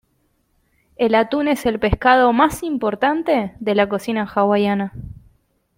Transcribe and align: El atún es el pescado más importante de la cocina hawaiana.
El 0.95 1.13
atún 1.13 1.47
es 1.47 1.67
el 1.67 1.79
pescado 1.79 2.33
más 2.33 2.63
importante 2.63 3.53
de 3.59 3.75
la 3.75 3.87
cocina 3.87 4.23
hawaiana. 4.25 4.93